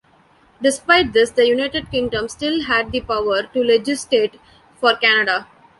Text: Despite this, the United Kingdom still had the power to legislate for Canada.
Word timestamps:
Despite 0.63 1.13
this, 1.13 1.29
the 1.29 1.47
United 1.47 1.91
Kingdom 1.91 2.27
still 2.27 2.63
had 2.63 2.91
the 2.91 3.01
power 3.01 3.43
to 3.43 3.63
legislate 3.63 4.41
for 4.79 4.95
Canada. 4.95 5.45